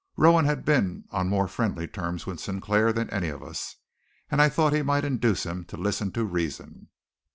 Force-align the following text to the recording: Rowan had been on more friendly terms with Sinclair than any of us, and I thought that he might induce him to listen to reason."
Rowan 0.17 0.45
had 0.45 0.65
been 0.65 1.03
on 1.11 1.29
more 1.29 1.47
friendly 1.47 1.87
terms 1.87 2.25
with 2.25 2.39
Sinclair 2.39 2.91
than 2.91 3.07
any 3.11 3.27
of 3.27 3.43
us, 3.43 3.75
and 4.31 4.41
I 4.41 4.49
thought 4.49 4.71
that 4.71 4.77
he 4.77 4.81
might 4.81 5.05
induce 5.05 5.45
him 5.45 5.63
to 5.65 5.77
listen 5.77 6.11
to 6.13 6.25
reason." 6.25 6.87